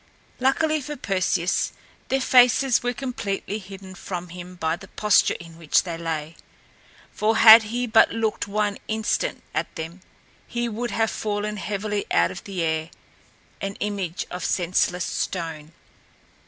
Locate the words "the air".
12.45-12.89